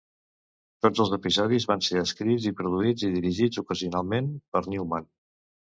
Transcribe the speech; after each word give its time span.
Tots 0.85 1.01
els 1.05 1.11
episodis 1.17 1.67
van 1.73 1.85
ser 1.89 2.01
escrits 2.05 2.49
i 2.51 2.55
produïts, 2.63 3.07
i 3.09 3.13
dirigits 3.19 3.65
ocasionalment, 3.67 4.35
per 4.57 4.69
Newman. 4.75 5.13